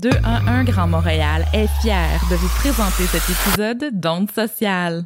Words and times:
211 0.00 0.64
Grand 0.64 0.86
Montréal 0.86 1.44
est 1.52 1.68
fier 1.82 2.20
de 2.30 2.36
vous 2.36 2.48
présenter 2.48 3.04
cet 3.04 3.22
épisode 3.28 4.00
d'Onde 4.00 4.30
sociale. 4.30 5.04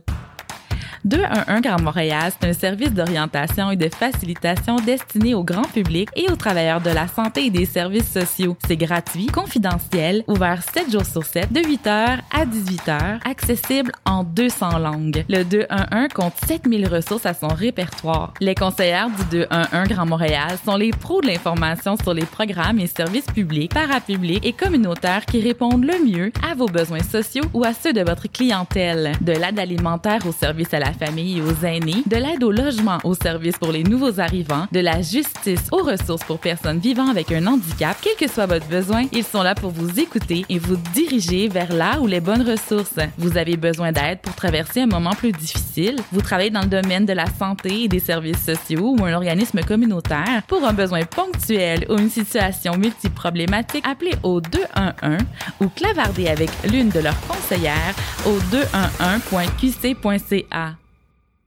211 1.04 1.60
Grand 1.60 1.82
Montréal, 1.82 2.32
c'est 2.32 2.48
un 2.48 2.52
service 2.54 2.92
d'orientation 2.92 3.70
et 3.70 3.76
de 3.76 3.88
facilitation 3.90 4.76
destiné 4.76 5.34
au 5.34 5.44
grand 5.44 5.70
public 5.70 6.08
et 6.16 6.30
aux 6.30 6.36
travailleurs 6.36 6.80
de 6.80 6.88
la 6.88 7.08
santé 7.08 7.46
et 7.46 7.50
des 7.50 7.66
services 7.66 8.10
sociaux. 8.10 8.56
C'est 8.66 8.78
gratuit, 8.78 9.26
confidentiel, 9.26 10.24
ouvert 10.28 10.62
7 10.62 10.90
jours 10.90 11.04
sur 11.04 11.24
7, 11.24 11.52
de 11.52 11.60
8h 11.60 12.20
à 12.32 12.46
18h, 12.46 13.20
accessible 13.28 13.92
en 14.06 14.24
200 14.24 14.78
langues. 14.78 15.24
Le 15.28 15.44
211 15.44 16.08
compte 16.14 16.34
7000 16.46 16.88
ressources 16.88 17.26
à 17.26 17.34
son 17.34 17.48
répertoire. 17.48 18.32
Les 18.40 18.54
conseillères 18.54 19.10
du 19.10 19.38
211 19.38 19.88
Grand 19.88 20.06
Montréal 20.06 20.56
sont 20.64 20.76
les 20.76 20.90
pros 20.90 21.20
de 21.20 21.26
l'information 21.26 21.96
sur 21.96 22.14
les 22.14 22.24
programmes 22.24 22.78
et 22.78 22.86
services 22.86 23.26
publics, 23.26 23.74
parapublics 23.74 24.44
et 24.44 24.54
communautaires 24.54 25.26
qui 25.26 25.42
répondent 25.42 25.84
le 25.84 26.02
mieux 26.02 26.32
à 26.50 26.54
vos 26.54 26.66
besoins 26.66 27.02
sociaux 27.02 27.44
ou 27.52 27.62
à 27.62 27.74
ceux 27.74 27.92
de 27.92 28.00
votre 28.00 28.26
clientèle. 28.26 29.12
De 29.20 29.32
l'aide 29.32 29.58
alimentaire 29.58 30.26
au 30.26 30.32
service 30.32 30.72
à 30.72 30.78
la 30.78 30.93
famille 30.94 31.42
aux 31.42 31.64
aînés, 31.64 32.02
de 32.06 32.16
l'aide 32.16 32.42
au 32.42 32.50
logement, 32.50 32.98
aux 33.04 33.14
services 33.14 33.58
pour 33.58 33.72
les 33.72 33.84
nouveaux 33.84 34.20
arrivants, 34.20 34.66
de 34.72 34.80
la 34.80 35.02
justice 35.02 35.68
aux 35.72 35.82
ressources 35.82 36.24
pour 36.24 36.38
personnes 36.38 36.78
vivant 36.78 37.08
avec 37.08 37.30
un 37.32 37.46
handicap, 37.46 37.96
quel 38.00 38.16
que 38.16 38.32
soit 38.32 38.46
votre 38.46 38.66
besoin, 38.66 39.04
ils 39.12 39.24
sont 39.24 39.42
là 39.42 39.54
pour 39.54 39.70
vous 39.70 40.00
écouter 40.00 40.44
et 40.48 40.58
vous 40.58 40.76
diriger 40.94 41.48
vers 41.48 41.72
là 41.72 42.00
où 42.00 42.06
les 42.06 42.20
bonnes 42.20 42.48
ressources. 42.48 42.94
Vous 43.18 43.36
avez 43.36 43.56
besoin 43.56 43.90
d'aide 43.92 44.20
pour 44.20 44.34
traverser 44.34 44.82
un 44.82 44.86
moment 44.86 45.12
plus 45.12 45.32
difficile, 45.32 45.96
vous 46.12 46.20
travaillez 46.20 46.50
dans 46.50 46.62
le 46.62 46.68
domaine 46.68 47.06
de 47.06 47.12
la 47.12 47.26
santé 47.26 47.84
et 47.84 47.88
des 47.88 48.00
services 48.00 48.44
sociaux 48.44 48.96
ou 48.98 49.04
un 49.04 49.14
organisme 49.14 49.60
communautaire 49.62 50.42
pour 50.46 50.64
un 50.64 50.72
besoin 50.72 51.02
ponctuel 51.04 51.86
ou 51.88 51.98
une 51.98 52.10
situation 52.10 52.76
multiproblématique, 52.76 53.84
appelez 53.86 54.14
au 54.22 54.40
211 54.40 55.18
ou 55.60 55.68
clavardez 55.68 56.28
avec 56.28 56.50
l'une 56.70 56.90
de 56.90 57.00
leurs 57.00 57.20
conseillères 57.26 57.94
au 58.26 58.38
211.qc.ca. 58.54 60.83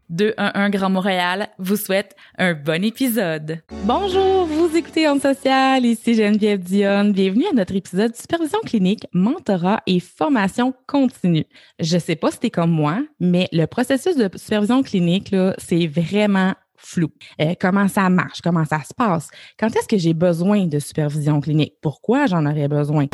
211 0.09 0.71
Grand 0.71 0.89
Montréal 0.89 1.49
vous 1.57 1.75
souhaite 1.75 2.15
un 2.37 2.53
bon 2.53 2.83
épisode. 2.83 3.61
Bonjour, 3.83 4.45
vous 4.45 4.75
écoutez 4.75 5.07
Onde 5.07 5.21
Social, 5.21 5.85
ici 5.85 6.13
Geneviève 6.13 6.59
Dionne. 6.59 7.11
Bienvenue 7.11 7.45
à 7.51 7.53
notre 7.53 7.75
épisode 7.75 8.15
Supervision 8.15 8.59
clinique, 8.65 9.05
mentorat 9.13 9.81
et 9.85 9.99
formation 9.99 10.73
continue. 10.87 11.45
Je 11.79 11.97
sais 11.97 12.15
pas 12.15 12.31
si 12.31 12.39
t'es 12.39 12.49
comme 12.49 12.71
moi, 12.71 12.99
mais 13.19 13.47
le 13.51 13.65
processus 13.65 14.15
de 14.15 14.29
supervision 14.35 14.83
clinique, 14.83 15.31
là, 15.31 15.53
c'est 15.57 15.87
vraiment 15.87 16.53
flou. 16.77 17.09
Euh, 17.41 17.55
comment 17.59 17.87
ça 17.87 18.09
marche? 18.09 18.41
Comment 18.41 18.65
ça 18.65 18.81
se 18.83 18.93
passe? 18.93 19.29
Quand 19.59 19.75
est-ce 19.75 19.87
que 19.87 19.97
j'ai 19.97 20.13
besoin 20.13 20.67
de 20.67 20.79
supervision 20.79 21.41
clinique? 21.41 21.73
Pourquoi 21.81 22.27
j'en 22.27 22.45
aurais 22.45 22.67
besoin? 22.67 23.07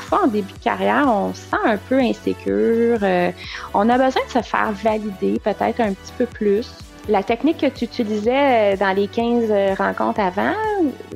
Parfois 0.00 0.26
en 0.26 0.28
début 0.28 0.52
de 0.52 0.58
carrière, 0.58 1.04
on 1.08 1.34
se 1.34 1.40
sent 1.42 1.56
un 1.62 1.76
peu 1.76 1.98
insécure. 1.98 2.98
Euh, 3.02 3.30
on 3.74 3.88
a 3.88 3.98
besoin 3.98 4.24
de 4.24 4.30
se 4.30 4.40
faire 4.40 4.72
valider 4.72 5.38
peut-être 5.44 5.80
un 5.80 5.92
petit 5.92 6.12
peu 6.16 6.26
plus. 6.26 6.72
La 7.08 7.22
technique 7.22 7.58
que 7.58 7.66
tu 7.66 7.84
utilisais 7.84 8.74
euh, 8.74 8.76
dans 8.76 8.96
les 8.96 9.08
15 9.08 9.50
euh, 9.50 9.74
rencontres 9.74 10.20
avant, 10.20 10.54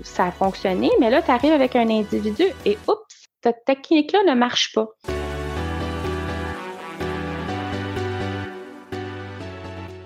ça 0.03 0.27
a 0.27 0.31
fonctionné, 0.31 0.91
mais 1.01 1.09
là, 1.09 1.23
tu 1.23 1.31
arrives 1.31 1.53
avec 1.53 1.77
un 1.77 1.89
individu 1.89 2.45
et 2.67 2.77
oups, 2.87 3.27
cette 3.43 3.65
technique-là 3.65 4.21
ne 4.27 4.35
marche 4.35 4.73
pas. 4.75 4.89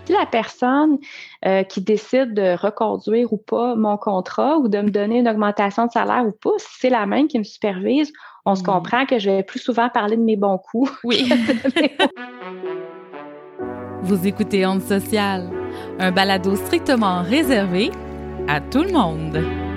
Si 0.08 0.14
la 0.14 0.24
personne 0.24 0.98
qui 1.68 1.82
décide 1.82 2.32
de 2.32 2.56
reconduire 2.58 3.30
ou 3.30 3.36
pas 3.36 3.74
mon 3.74 3.98
contrat 3.98 4.56
ou 4.56 4.68
de 4.68 4.78
me 4.78 4.88
donner 4.88 5.18
une 5.18 5.28
augmentation 5.28 5.84
de 5.84 5.90
salaire 5.90 6.24
ou 6.26 6.32
pas, 6.32 6.56
si 6.56 6.80
c'est 6.80 6.88
la 6.88 7.04
même 7.04 7.28
qui 7.28 7.38
me 7.38 7.44
supervise, 7.44 8.10
on 8.46 8.54
se 8.54 8.62
mm. 8.62 8.64
comprend 8.64 9.04
que 9.04 9.18
je 9.18 9.28
vais 9.28 9.42
plus 9.42 9.58
souvent 9.58 9.90
parler 9.90 10.16
de 10.16 10.22
mes 10.22 10.36
bons 10.36 10.56
coups. 10.56 10.90
Oui. 11.04 11.28
Vous 14.02 14.26
écoutez 14.26 14.64
Onde 14.64 14.80
Sociale, 14.80 15.50
un 15.98 16.10
balado 16.10 16.56
strictement 16.56 17.20
réservé 17.22 17.90
à 18.48 18.62
tout 18.62 18.84
le 18.84 18.92
monde. 18.92 19.67